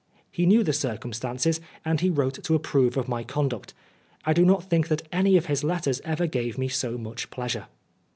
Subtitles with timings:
[0.31, 3.75] He knew the circumstances, and he wrote to approve of my conduct.
[4.25, 7.67] I do not think that any of his letters ever gave me so much pleasure.